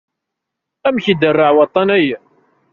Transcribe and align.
Amek 0.87 1.05
iderreɛ 1.13 1.51
waṭṭan-ayi? 1.55 2.13